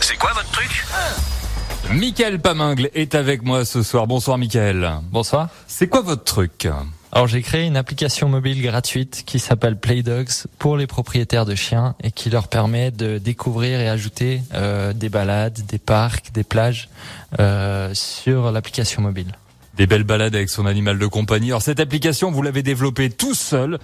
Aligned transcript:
C'est 0.00 0.16
quoi 0.16 0.30
votre 0.32 0.50
truc? 0.50 0.86
Michael 1.90 2.40
Pamingle 2.40 2.88
est 2.94 3.14
avec 3.14 3.42
moi 3.42 3.66
ce 3.66 3.82
soir. 3.82 4.06
Bonsoir 4.06 4.38
Michael. 4.38 4.92
Bonsoir. 5.10 5.50
C'est 5.66 5.88
quoi 5.88 6.00
votre 6.00 6.24
truc? 6.24 6.66
Alors 7.12 7.26
j'ai 7.26 7.42
créé 7.42 7.66
une 7.66 7.76
application 7.76 8.30
mobile 8.30 8.62
gratuite 8.62 9.24
qui 9.26 9.38
s'appelle 9.38 9.78
Playdogs 9.78 10.46
pour 10.58 10.78
les 10.78 10.86
propriétaires 10.86 11.44
de 11.44 11.54
chiens 11.54 11.96
et 12.02 12.12
qui 12.12 12.30
leur 12.30 12.48
permet 12.48 12.90
de 12.92 13.18
découvrir 13.18 13.80
et 13.80 13.90
ajouter 13.90 14.40
euh, 14.54 14.94
des 14.94 15.10
balades, 15.10 15.66
des 15.66 15.78
parcs, 15.78 16.32
des 16.32 16.44
plages 16.44 16.88
euh, 17.40 17.92
sur 17.92 18.50
l'application 18.52 19.02
mobile. 19.02 19.32
Des 19.80 19.86
belles 19.86 20.04
balades 20.04 20.34
avec 20.34 20.50
son 20.50 20.66
animal 20.66 20.98
de 20.98 21.06
compagnie. 21.06 21.52
Alors 21.52 21.62
cette 21.62 21.80
application, 21.80 22.30
vous 22.30 22.42
l'avez 22.42 22.62
développée 22.62 23.08
tout 23.08 23.32
seul. 23.32 23.78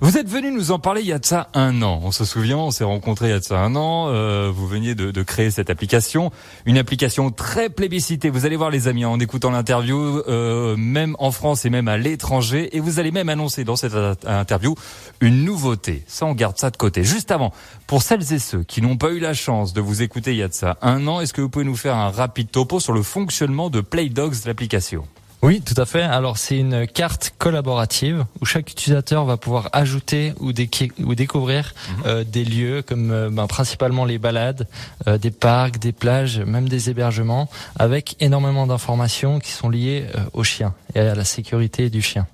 Vous 0.00 0.16
êtes 0.16 0.26
venu 0.26 0.50
nous 0.50 0.70
en 0.70 0.78
parler 0.78 1.02
il 1.02 1.06
y 1.06 1.12
a 1.12 1.18
de 1.18 1.26
ça 1.26 1.50
un 1.52 1.82
an. 1.82 2.00
On 2.02 2.10
se 2.10 2.24
souvient, 2.24 2.56
on 2.56 2.70
s'est 2.70 2.84
rencontrés 2.84 3.26
il 3.26 3.30
y 3.32 3.34
a 3.34 3.38
de 3.38 3.44
ça 3.44 3.58
un 3.58 3.76
an. 3.76 4.06
Euh, 4.08 4.50
vous 4.50 4.66
veniez 4.66 4.94
de, 4.94 5.10
de, 5.10 5.22
créer 5.22 5.50
cette 5.50 5.68
application, 5.68 6.30
une 6.64 6.78
application 6.78 7.30
très 7.30 7.68
plébiscitée. 7.68 8.30
Vous 8.30 8.46
allez 8.46 8.56
voir 8.56 8.70
les 8.70 8.88
amis 8.88 9.04
en 9.04 9.20
écoutant 9.20 9.50
l'interview, 9.50 10.22
euh, 10.26 10.74
même 10.78 11.16
en 11.18 11.30
France 11.32 11.66
et 11.66 11.70
même 11.70 11.86
à 11.86 11.98
l'étranger, 11.98 12.74
et 12.74 12.80
vous 12.80 12.98
allez 12.98 13.10
même 13.10 13.28
annoncer 13.28 13.62
dans 13.64 13.76
cette 13.76 13.92
interview 14.24 14.74
une 15.20 15.44
nouveauté. 15.44 16.02
Ça, 16.06 16.24
on 16.24 16.32
garde 16.32 16.56
ça 16.56 16.70
de 16.70 16.78
côté. 16.78 17.04
Juste 17.04 17.30
avant, 17.30 17.52
pour 17.86 18.02
celles 18.02 18.32
et 18.32 18.38
ceux 18.38 18.62
qui 18.62 18.80
n'ont 18.80 18.96
pas 18.96 19.10
eu 19.10 19.18
la 19.18 19.34
chance 19.34 19.74
de 19.74 19.82
vous 19.82 20.00
écouter 20.00 20.30
il 20.30 20.38
y 20.38 20.42
a 20.42 20.48
de 20.48 20.54
ça 20.54 20.78
un 20.80 21.06
an, 21.08 21.20
est-ce 21.20 21.34
que 21.34 21.42
vous 21.42 21.50
pouvez 21.50 21.66
nous 21.66 21.76
faire 21.76 21.96
un 21.96 22.08
rapide 22.08 22.50
topo 22.50 22.80
sur 22.80 22.94
le 22.94 23.02
fonctionnement 23.02 23.68
de 23.68 23.82
Playdogs, 23.82 24.46
l'application? 24.46 25.04
Oui, 25.42 25.60
tout 25.60 25.74
à 25.76 25.86
fait. 25.86 26.02
Alors 26.02 26.38
c'est 26.38 26.56
une 26.56 26.86
carte 26.86 27.34
collaborative 27.36 28.24
où 28.40 28.44
chaque 28.44 28.70
utilisateur 28.70 29.24
va 29.24 29.36
pouvoir 29.36 29.70
ajouter 29.72 30.34
ou, 30.38 30.50
ou 30.50 31.14
découvrir 31.16 31.74
mhm. 31.74 32.02
euh, 32.06 32.24
des 32.24 32.44
lieux 32.44 32.82
comme 32.82 33.10
euh, 33.10 33.28
ben, 33.28 33.48
principalement 33.48 34.04
les 34.04 34.18
balades, 34.18 34.68
euh, 35.08 35.18
des 35.18 35.32
parcs, 35.32 35.78
des 35.78 35.90
plages, 35.90 36.38
même 36.38 36.68
des 36.68 36.90
hébergements, 36.90 37.50
avec 37.76 38.14
énormément 38.20 38.68
d'informations 38.68 39.40
qui 39.40 39.50
sont 39.50 39.68
liées 39.68 40.06
aux 40.32 40.44
chiens 40.44 40.74
et 40.94 41.00
à 41.00 41.16
la 41.16 41.24
sécurité 41.24 41.90
du 41.90 42.02
chien. 42.02 42.28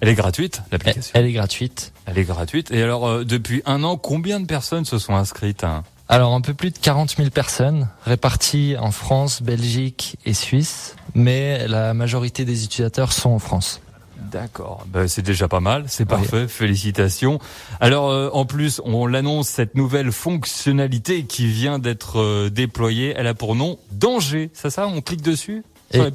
Elle 0.00 0.08
est 0.08 0.14
gratuite, 0.14 0.62
l'application? 0.72 1.12
Elle, 1.14 1.26
est 1.26 1.32
gratuite. 1.32 1.92
Elle 2.06 2.18
est 2.18 2.24
gratuite. 2.24 2.70
Et 2.72 2.82
alors, 2.82 3.24
depuis 3.24 3.62
un 3.66 3.82
an, 3.84 3.96
combien 3.96 4.40
de 4.40 4.46
personnes 4.46 4.84
se 4.84 4.98
sont 4.98 5.14
inscrites 5.14 5.64
hein? 5.64 5.84
Alors 6.08 6.34
un 6.34 6.40
peu 6.40 6.54
plus 6.54 6.70
de 6.70 6.78
40 6.78 7.16
000 7.16 7.30
personnes 7.30 7.88
réparties 8.04 8.76
en 8.78 8.90
France, 8.90 9.42
Belgique 9.42 10.16
et 10.24 10.34
Suisse, 10.34 10.96
mais 11.14 11.68
la 11.68 11.94
majorité 11.94 12.44
des 12.44 12.64
utilisateurs 12.64 13.12
sont 13.12 13.30
en 13.30 13.38
France. 13.38 13.80
D'accord, 14.18 14.84
ben, 14.88 15.06
c'est 15.06 15.22
déjà 15.22 15.48
pas 15.48 15.60
mal, 15.60 15.84
c'est 15.86 16.04
parfait, 16.04 16.48
félicitations. 16.48 17.38
Alors 17.80 18.10
euh, 18.10 18.30
en 18.32 18.46
plus, 18.46 18.80
on 18.84 19.06
l'annonce 19.06 19.48
cette 19.48 19.74
nouvelle 19.74 20.10
fonctionnalité 20.10 21.24
qui 21.24 21.46
vient 21.46 21.78
d'être 21.78 22.18
euh, 22.18 22.50
déployée, 22.50 23.14
elle 23.16 23.26
a 23.26 23.34
pour 23.34 23.54
nom 23.54 23.78
danger. 23.92 24.50
C'est 24.54 24.70
ça, 24.70 24.88
on 24.88 25.00
clique 25.00 25.22
dessus? 25.22 25.62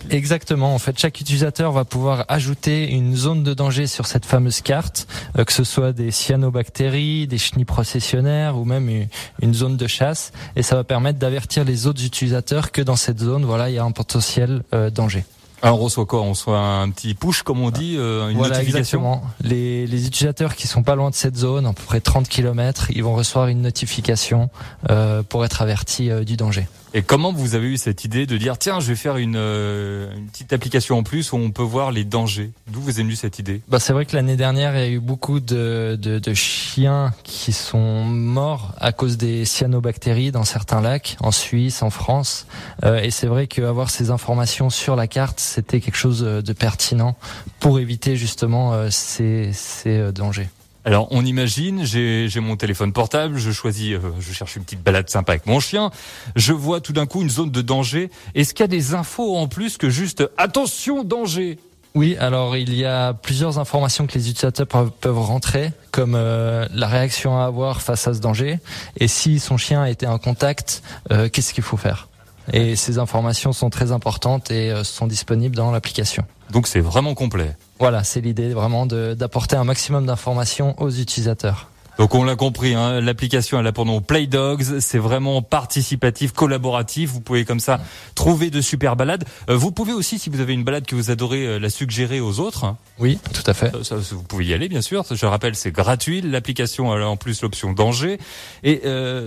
Exactement. 0.09 0.73
En 0.73 0.79
fait, 0.79 0.99
chaque 0.99 1.19
utilisateur 1.19 1.71
va 1.71 1.85
pouvoir 1.85 2.25
ajouter 2.27 2.89
une 2.89 3.15
zone 3.15 3.43
de 3.43 3.53
danger 3.53 3.87
sur 3.87 4.07
cette 4.07 4.25
fameuse 4.25 4.61
carte, 4.61 5.07
euh, 5.37 5.43
que 5.43 5.53
ce 5.53 5.63
soit 5.63 5.93
des 5.93 6.11
cyanobactéries, 6.11 7.27
des 7.27 7.37
chenilles 7.37 7.65
processionnaires 7.65 8.57
ou 8.57 8.65
même 8.65 9.07
une, 9.41 9.53
zone 9.53 9.77
de 9.77 9.87
chasse, 9.87 10.31
et 10.55 10.63
ça 10.63 10.75
va 10.75 10.83
permettre 10.83 11.19
d'avertir 11.19 11.63
les 11.63 11.87
autres 11.87 12.03
utilisateurs 12.03 12.71
que 12.71 12.81
dans 12.81 12.95
cette 12.95 13.19
zone, 13.19 13.45
voilà, 13.45 13.69
il 13.69 13.75
y 13.75 13.79
a 13.79 13.83
un 13.83 13.91
potentiel 13.91 14.63
euh, 14.73 14.89
danger. 14.89 15.25
Alors 15.63 15.79
on 15.79 15.83
reçoit 15.85 16.05
quoi? 16.05 16.21
On 16.21 16.31
reçoit 16.31 16.59
un 16.59 16.89
petit 16.89 17.13
push, 17.13 17.41
comme 17.41 17.61
on 17.61 17.71
dit, 17.71 17.95
euh, 17.97 18.27
une 18.27 18.35
voilà, 18.35 18.57
notification? 18.57 18.99
exactement. 18.99 19.23
Les, 19.41 19.87
les, 19.87 20.07
utilisateurs 20.07 20.55
qui 20.55 20.67
sont 20.67 20.83
pas 20.83 20.95
loin 20.95 21.09
de 21.09 21.15
cette 21.15 21.37
zone, 21.37 21.65
à 21.65 21.71
peu 21.71 21.83
près 21.83 22.01
30 22.01 22.27
km, 22.27 22.87
ils 22.93 23.01
vont 23.01 23.15
recevoir 23.15 23.47
une 23.47 23.61
notification 23.61 24.49
euh, 24.89 25.23
pour 25.23 25.45
être 25.45 25.61
avertis 25.61 26.11
euh, 26.11 26.25
du 26.25 26.35
danger. 26.35 26.67
Et 26.95 27.01
comment 27.01 27.33
vous 27.33 27.55
avez 27.55 27.69
eu 27.69 27.77
cette 27.77 28.05
idée 28.05 28.27
de 28.27 28.37
dire 28.37 28.59
tiens 28.59 28.79
je 28.79 28.87
vais 28.87 28.95
faire 28.95 29.17
une, 29.17 29.35
euh, 29.35 30.15
une 30.15 30.27
petite 30.27 30.53
application 30.53 30.99
en 30.99 31.03
plus 31.03 31.31
où 31.31 31.37
on 31.37 31.49
peut 31.49 31.63
voir 31.63 31.91
les 31.91 32.03
dangers? 32.03 32.51
D'où 32.67 32.81
vous 32.81 32.99
est 32.99 33.03
venue 33.03 33.15
cette 33.15 33.39
idée? 33.39 33.61
Bah, 33.67 33.79
C'est 33.79 33.93
vrai 33.93 34.05
que 34.05 34.15
l'année 34.15 34.35
dernière 34.35 34.75
il 34.77 34.79
y 34.79 34.83
a 34.83 34.91
eu 34.91 34.99
beaucoup 34.99 35.39
de, 35.39 35.97
de, 35.99 36.19
de, 36.19 36.33
chiens 36.35 37.11
qui 37.23 37.51
sont 37.51 38.03
morts 38.03 38.75
à 38.79 38.91
cause 38.91 39.17
des 39.17 39.43
cyanobactéries 39.43 40.31
dans 40.31 40.43
certains 40.43 40.81
lacs, 40.81 41.17
en 41.19 41.31
Suisse, 41.31 41.81
en 41.81 41.89
France. 41.89 42.45
Euh, 42.83 43.01
et 43.01 43.09
c'est 43.09 43.27
vrai 43.27 43.47
qu'avoir 43.47 43.89
ces 43.89 44.11
informations 44.11 44.69
sur 44.69 44.95
la 44.95 45.07
carte 45.07 45.39
c'était 45.39 45.81
quelque 45.81 45.97
chose 45.97 46.21
de 46.21 46.53
pertinent 46.53 47.15
pour 47.59 47.79
éviter 47.79 48.15
justement 48.15 48.73
euh, 48.73 48.89
ces, 48.91 49.49
ces 49.51 50.11
dangers. 50.11 50.49
Alors 50.85 51.07
on 51.11 51.25
imagine, 51.25 51.85
j'ai 51.85 52.39
mon 52.41 52.57
téléphone 52.57 52.91
portable, 52.91 53.37
je 53.37 53.51
choisis, 53.51 53.93
euh, 53.93 53.99
je 54.19 54.33
cherche 54.33 54.57
une 54.57 54.63
petite 54.63 54.83
balade 54.83 55.09
sympa 55.09 55.31
avec 55.31 55.45
mon 55.45 55.61
chien, 55.61 55.91
je 56.35 56.51
vois 56.51 56.81
tout 56.81 56.91
d'un 56.91 57.05
coup 57.05 57.21
une 57.21 57.29
zone 57.29 57.51
de 57.51 57.61
danger. 57.61 58.09
Est-ce 58.35 58.53
qu'il 58.53 58.63
y 58.63 58.65
a 58.65 58.67
des 58.67 58.93
infos 58.93 59.37
en 59.37 59.47
plus 59.47 59.77
que 59.77 59.89
juste 59.89 60.29
attention 60.37 61.03
danger? 61.03 61.57
Oui, 61.95 62.17
alors 62.19 62.57
il 62.57 62.73
y 62.73 62.85
a 62.85 63.13
plusieurs 63.13 63.59
informations 63.59 64.07
que 64.07 64.13
les 64.15 64.29
utilisateurs 64.29 64.67
peuvent 64.67 65.19
rentrer, 65.19 65.71
comme 65.91 66.15
euh, 66.15 66.67
la 66.73 66.87
réaction 66.87 67.39
à 67.39 67.45
avoir 67.45 67.81
face 67.81 68.07
à 68.07 68.13
ce 68.13 68.19
danger, 68.19 68.59
et 68.97 69.07
si 69.07 69.39
son 69.39 69.57
chien 69.57 69.83
a 69.83 69.89
été 69.89 70.07
en 70.07 70.17
contact, 70.17 70.81
euh, 71.11 71.29
qu'est-ce 71.29 71.53
qu'il 71.53 71.63
faut 71.63 71.77
faire? 71.77 72.09
Et 72.51 72.75
ces 72.75 72.99
informations 72.99 73.53
sont 73.53 73.69
très 73.69 73.91
importantes 73.91 74.51
et 74.51 74.73
sont 74.83 75.07
disponibles 75.07 75.55
dans 75.55 75.71
l'application. 75.71 76.25
Donc 76.51 76.67
c'est 76.67 76.81
vraiment 76.81 77.15
complet. 77.15 77.55
Voilà, 77.79 78.03
c'est 78.03 78.21
l'idée 78.21 78.53
vraiment 78.53 78.85
d'apporter 78.85 79.55
un 79.55 79.63
maximum 79.63 80.05
d'informations 80.05 80.75
aux 80.81 80.91
utilisateurs. 80.91 81.69
Donc 81.97 82.15
on 82.15 82.23
l'a 82.23 82.35
compris, 82.35 82.73
hein, 82.73 83.01
l'application 83.01 83.59
elle 83.59 83.67
a 83.67 83.71
pour 83.71 83.85
nom 83.85 84.01
Play 84.01 84.25
Dogs, 84.25 84.79
c'est 84.79 84.97
vraiment 84.97 85.41
participatif, 85.41 86.31
collaboratif. 86.31 87.11
Vous 87.11 87.21
pouvez 87.21 87.45
comme 87.45 87.59
ça 87.59 87.79
trouver 88.15 88.49
de 88.49 88.61
super 88.61 88.95
balades. 88.95 89.25
Euh, 89.49 89.55
vous 89.55 89.71
pouvez 89.71 89.93
aussi, 89.93 90.17
si 90.17 90.29
vous 90.29 90.39
avez 90.39 90.53
une 90.53 90.63
balade 90.63 90.85
que 90.85 90.95
vous 90.95 91.11
adorez, 91.11 91.45
euh, 91.45 91.59
la 91.59 91.69
suggérer 91.69 92.19
aux 92.19 92.39
autres. 92.39 92.75
Oui, 92.97 93.19
tout 93.33 93.43
à 93.45 93.53
fait. 93.53 93.73
Euh, 93.75 94.01
vous 94.11 94.23
pouvez 94.23 94.45
y 94.45 94.53
aller, 94.53 94.69
bien 94.69 94.81
sûr. 94.81 95.05
Je 95.09 95.25
rappelle, 95.25 95.55
c'est 95.55 95.71
gratuit. 95.71 96.21
L'application 96.21 96.91
a 96.91 96.99
en 97.05 97.15
plus 97.15 97.41
l'option 97.41 97.73
danger 97.73 98.17
et 98.63 98.81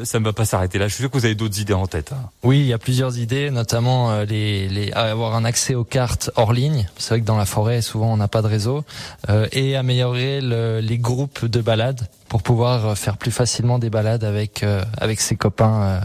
ça 0.05 0.19
ne 0.19 0.25
va 0.25 0.33
pas 0.33 0.45
s'arrêter 0.45 0.79
là. 0.79 0.89
Je 0.89 0.95
suis 0.95 1.03
sûr 1.03 1.11
que 1.11 1.19
vous 1.19 1.25
avez 1.25 1.35
d'autres 1.35 1.61
idées 1.61 1.73
en 1.73 1.87
tête. 1.87 2.13
Hein. 2.13 2.31
Oui, 2.43 2.61
il 2.61 2.67
y 2.67 2.73
a 2.73 2.79
plusieurs 2.79 3.19
idées, 3.19 3.51
notamment 3.51 4.23
les, 4.23 4.69
les 4.69 4.93
avoir 4.93 5.35
un 5.35 5.45
accès 5.45 5.75
aux 5.75 5.85
cartes 5.85 6.31
hors 6.37 6.53
ligne. 6.53 6.89
C'est 6.99 7.11
vrai 7.11 7.21
que 7.21 7.27
dans 7.27 7.37
la 7.37 7.47
forêt, 7.47 7.81
souvent 7.83 8.13
on 8.13 8.17
n'a 8.17 8.29
pas 8.29 8.43
de 8.43 8.49
réseau 8.49 8.85
et 9.53 9.77
améliorer 9.77 10.41
le, 10.41 10.81
les 10.81 10.99
groupes 10.99 11.45
de 11.45 11.61
balades 11.61 12.09
pour 12.29 12.43
pouvoir 12.43 12.87
euh, 12.87 12.95
faire 12.95 13.17
plus 13.17 13.31
facilement 13.31 13.79
des 13.79 13.91
balades 13.91 14.25
avec 14.25 14.63
euh, 14.63 14.85
avec 14.99 15.21
ses 15.21 15.37
copains, 15.37 16.01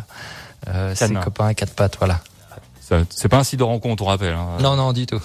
euh, 0.68 0.96
ses 0.96 1.14
copains 1.14 1.48
à 1.48 1.54
quatre 1.54 1.74
pattes, 1.74 1.98
voilà. 1.98 2.20
C'est 3.10 3.30
pas 3.30 3.38
un 3.38 3.44
site 3.46 3.60
de 3.60 3.64
rencontre, 3.64 4.04
on 4.04 4.08
rappelle. 4.08 4.34
Hein. 4.34 4.58
Non, 4.60 4.76
non, 4.76 4.92
du 4.92 5.06
tout. 5.06 5.22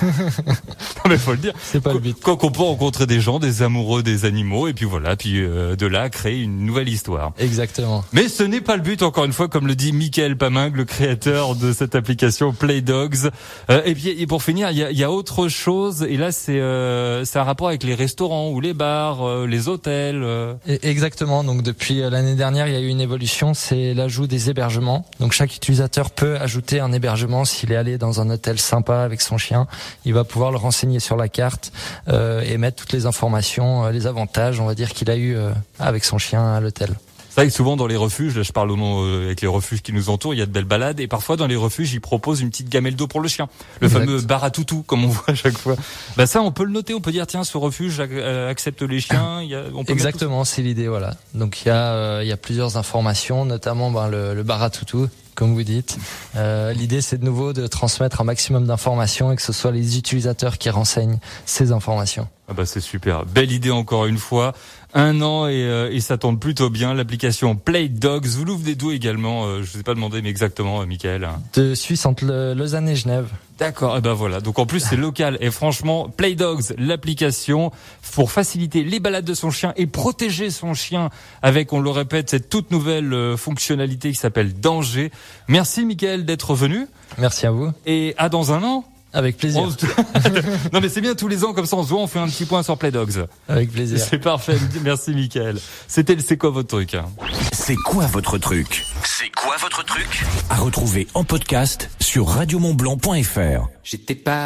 mais 1.10 1.18
faut 1.18 1.32
le 1.32 1.38
dire. 1.38 1.52
C'est 1.62 1.80
pas 1.80 1.92
le 1.92 1.98
but. 1.98 2.16
Quand 2.22 2.42
on 2.44 2.50
peut 2.50 2.62
rencontrer 2.62 3.06
des 3.06 3.20
gens, 3.20 3.38
des 3.38 3.62
amoureux 3.62 4.02
des 4.02 4.24
animaux, 4.24 4.68
et 4.68 4.72
puis 4.72 4.84
voilà, 4.84 5.16
puis 5.16 5.40
euh, 5.40 5.76
de 5.76 5.86
là 5.86 6.08
créer 6.10 6.40
une 6.40 6.64
nouvelle 6.64 6.88
histoire. 6.88 7.32
Exactement. 7.38 8.04
Mais 8.12 8.28
ce 8.28 8.42
n'est 8.42 8.60
pas 8.60 8.76
le 8.76 8.82
but, 8.82 9.02
encore 9.02 9.24
une 9.24 9.32
fois, 9.32 9.48
comme 9.48 9.66
le 9.66 9.74
dit 9.74 9.92
Michael 9.92 10.36
Paming, 10.36 10.72
le 10.72 10.84
créateur 10.84 11.54
de 11.56 11.72
cette 11.72 11.94
application 11.94 12.52
Play 12.52 12.80
Dogs. 12.80 13.30
Euh, 13.70 13.82
et 13.84 13.94
puis 13.94 14.08
et 14.10 14.26
pour 14.26 14.42
finir, 14.42 14.70
il 14.70 14.78
y 14.78 14.84
a, 14.84 14.90
y 14.90 15.04
a, 15.04 15.10
autre 15.10 15.48
chose, 15.48 16.02
et 16.08 16.16
là 16.16 16.32
c'est 16.32 16.60
euh, 16.60 17.24
c'est 17.24 17.38
un 17.38 17.44
rapport 17.44 17.68
avec 17.68 17.82
les 17.82 17.94
restaurants 17.94 18.50
ou 18.50 18.60
les 18.60 18.74
bars, 18.74 19.26
euh, 19.26 19.46
les 19.46 19.68
hôtels. 19.68 20.24
Exactement. 20.66 21.44
Donc 21.44 21.62
depuis 21.62 22.00
l'année 22.00 22.34
dernière, 22.34 22.68
il 22.68 22.74
y 22.74 22.76
a 22.76 22.80
eu 22.80 22.88
une 22.88 23.00
évolution, 23.00 23.54
c'est 23.54 23.94
l'ajout 23.94 24.26
des 24.26 24.50
hébergements. 24.50 25.06
Donc 25.20 25.32
chaque 25.32 25.54
utilisateur 25.54 26.10
peut 26.10 26.36
ajouter 26.38 26.80
un 26.80 26.92
hébergement 26.92 27.44
s'il 27.44 27.72
est 27.72 27.76
allé 27.76 27.98
dans 27.98 28.20
un 28.20 28.30
hôtel 28.30 28.58
sympa 28.58 29.00
avec 29.00 29.20
son 29.20 29.38
chien 29.38 29.66
il 30.04 30.14
va 30.14 30.24
pouvoir 30.24 30.50
le 30.50 30.56
renseigner 30.56 30.95
sur 31.00 31.16
la 31.16 31.28
carte 31.28 31.72
euh, 32.08 32.42
et 32.42 32.58
mettre 32.58 32.76
toutes 32.76 32.92
les 32.92 33.06
informations, 33.06 33.84
euh, 33.84 33.90
les 33.90 34.06
avantages, 34.06 34.60
on 34.60 34.66
va 34.66 34.74
dire 34.74 34.92
qu'il 34.92 35.10
a 35.10 35.16
eu 35.16 35.36
euh, 35.36 35.50
avec 35.78 36.04
son 36.04 36.18
chien 36.18 36.54
à 36.54 36.60
l'hôtel. 36.60 36.90
C'est 37.28 37.42
vrai 37.42 37.48
que 37.48 37.52
souvent 37.52 37.76
dans 37.76 37.86
les 37.86 37.96
refuges, 37.96 38.34
là 38.34 38.42
je 38.42 38.52
parle 38.52 38.70
au 38.70 38.76
nom 38.76 39.04
avec 39.24 39.42
les 39.42 39.46
refuges 39.46 39.82
qui 39.82 39.92
nous 39.92 40.08
entourent, 40.08 40.32
il 40.32 40.38
y 40.38 40.42
a 40.42 40.46
de 40.46 40.50
belles 40.50 40.64
balades 40.64 41.00
et 41.00 41.06
parfois 41.06 41.36
dans 41.36 41.46
les 41.46 41.56
refuges 41.56 41.92
ils 41.92 42.00
proposent 42.00 42.40
une 42.40 42.48
petite 42.48 42.70
gamelle 42.70 42.96
d'eau 42.96 43.08
pour 43.08 43.20
le 43.20 43.28
chien, 43.28 43.50
le 43.80 43.90
fameux 43.90 44.22
bar 44.22 44.42
à 44.42 44.50
toutou 44.50 44.82
comme 44.86 45.04
on 45.04 45.08
voit 45.10 45.28
à 45.28 45.34
chaque 45.34 45.58
fois. 45.58 45.76
Bah 46.16 46.26
ça 46.26 46.40
on 46.40 46.50
peut 46.50 46.64
le 46.64 46.70
noter, 46.70 46.94
on 46.94 47.02
peut 47.02 47.12
dire 47.12 47.26
tiens 47.26 47.44
ce 47.44 47.58
refuge 47.58 48.00
accepte 48.00 48.80
les 48.80 49.00
chiens. 49.00 49.42
Il 49.42 49.50
y 49.50 49.54
a, 49.54 49.64
on 49.74 49.84
peut 49.84 49.92
Exactement, 49.92 50.44
c'est 50.44 50.62
l'idée 50.62 50.88
voilà. 50.88 51.14
Donc 51.34 51.60
il 51.60 51.68
y 51.68 51.70
a 51.70 52.22
il 52.22 52.26
y 52.26 52.32
a 52.32 52.38
plusieurs 52.38 52.78
informations, 52.78 53.44
notamment 53.44 53.90
ben, 53.90 54.08
le, 54.08 54.32
le 54.32 54.42
bar 54.42 54.62
à 54.62 54.70
toutou 54.70 55.06
comme 55.36 55.54
vous 55.54 55.62
dites. 55.62 55.98
Euh, 56.34 56.72
L'idée, 56.72 57.00
c'est 57.00 57.18
de 57.18 57.24
nouveau 57.24 57.52
de 57.52 57.68
transmettre 57.68 58.20
un 58.20 58.24
maximum 58.24 58.66
d'informations 58.66 59.30
et 59.30 59.36
que 59.36 59.42
ce 59.42 59.52
soit 59.52 59.70
les 59.70 59.98
utilisateurs 59.98 60.58
qui 60.58 60.70
renseignent 60.70 61.18
ces 61.44 61.70
informations. 61.70 62.26
Ah 62.48 62.52
bah 62.52 62.64
c'est 62.64 62.80
super, 62.80 63.26
belle 63.26 63.50
idée 63.50 63.72
encore 63.72 64.06
une 64.06 64.18
fois. 64.18 64.52
Un 64.94 65.20
an 65.20 65.48
et, 65.48 65.64
euh, 65.64 65.90
et 65.92 66.00
ça 66.00 66.16
tourne 66.16 66.38
plutôt 66.38 66.70
bien. 66.70 66.94
L'application 66.94 67.56
Play 67.56 67.88
Dogs, 67.88 68.26
vous 68.26 68.44
l'ouvrez 68.44 68.76
d'où 68.76 68.92
également 68.92 69.44
euh, 69.46 69.62
Je 69.62 69.72
vous 69.72 69.80
ai 69.80 69.82
pas 69.82 69.94
demandé, 69.94 70.22
mais 70.22 70.28
exactement, 70.30 70.80
euh, 70.80 70.86
Michael. 70.86 71.28
De 71.54 71.74
Suisse 71.74 72.06
entre 72.06 72.24
le- 72.24 72.54
Lausanne 72.54 72.88
et 72.88 72.94
Genève. 72.94 73.28
D'accord, 73.58 73.96
et 73.96 74.00
ben 74.00 74.12
voilà. 74.12 74.40
Donc 74.40 74.58
en 74.60 74.66
plus 74.66 74.78
c'est 74.80 74.96
local 74.96 75.38
et 75.40 75.50
franchement, 75.50 76.08
Play 76.08 76.34
Dogs, 76.36 76.62
l'application 76.78 77.72
pour 78.12 78.30
faciliter 78.30 78.84
les 78.84 79.00
balades 79.00 79.24
de 79.24 79.34
son 79.34 79.50
chien 79.50 79.72
et 79.76 79.86
protéger 79.86 80.50
son 80.50 80.72
chien 80.72 81.10
avec, 81.42 81.72
on 81.72 81.80
le 81.80 81.90
répète, 81.90 82.30
cette 82.30 82.48
toute 82.48 82.70
nouvelle 82.70 83.12
euh, 83.12 83.36
fonctionnalité 83.36 84.10
qui 84.12 84.18
s'appelle 84.18 84.54
Danger. 84.60 85.10
Merci 85.48 85.84
Michael 85.84 86.24
d'être 86.24 86.54
venu 86.54 86.86
Merci 87.18 87.46
à 87.46 87.50
vous. 87.50 87.72
et 87.86 88.14
à 88.18 88.28
dans 88.28 88.52
un 88.52 88.62
an. 88.62 88.84
Avec 89.12 89.36
plaisir. 89.38 89.62
On 89.62 89.68
non 90.72 90.80
mais 90.80 90.88
c'est 90.88 91.00
bien 91.00 91.14
tous 91.14 91.28
les 91.28 91.44
ans 91.44 91.52
comme 91.52 91.66
ça 91.66 91.76
on 91.76 91.82
se 91.82 91.88
voit, 91.88 92.00
on 92.00 92.06
fait 92.06 92.18
un 92.18 92.28
petit 92.28 92.44
point 92.44 92.62
sur 92.62 92.76
Play 92.76 92.90
Dogs. 92.90 93.26
Avec 93.48 93.72
plaisir. 93.72 93.98
C'est 93.98 94.18
parfait. 94.18 94.58
Merci 94.82 95.12
Michael. 95.12 95.58
C'était 95.88 96.14
le 96.14 96.20
c'est 96.20 96.36
quoi 96.36 96.50
votre 96.50 96.68
truc 96.68 96.94
hein 96.94 97.06
C'est 97.52 97.76
quoi 97.76 98.06
votre 98.06 98.38
truc 98.38 98.84
C'est 99.04 99.30
quoi 99.30 99.56
votre 99.60 99.84
truc? 99.84 100.24
À 100.50 100.56
retrouver 100.56 101.06
en 101.14 101.24
podcast 101.24 101.90
sur 102.00 102.28
radiomontblanc.fr. 102.28 103.68
J'étais 103.84 104.14
pas 104.14 104.44